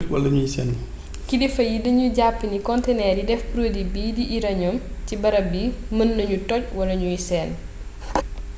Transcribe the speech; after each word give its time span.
kilifa 1.27 1.63
yi 1.71 1.77
dañu 1.83 2.05
jàpp 2.17 2.39
ni 2.51 2.57
konteneer 2.69 3.15
yi 3.19 3.27
def 3.29 3.41
produit 3.53 3.87
bii 3.93 4.15
di 4.17 4.23
uranium 4.37 4.75
ci 5.07 5.13
barab 5.21 5.45
bi 5.51 5.61
mën 5.95 6.09
nañu 6.17 6.37
toj 6.49 6.61
wala 6.77 6.93
ñuy 7.01 7.17
senn 7.27 7.51